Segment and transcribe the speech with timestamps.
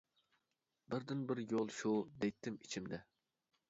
[0.93, 1.95] «بىردىنبىر يول شۇ!»
[2.25, 3.07] دەيتتىم ئىچىمدە.